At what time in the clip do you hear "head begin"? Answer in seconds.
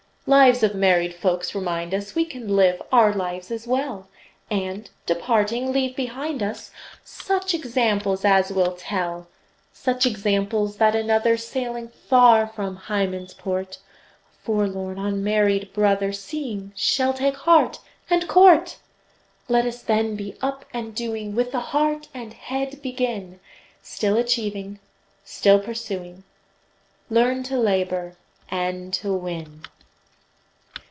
22.33-23.39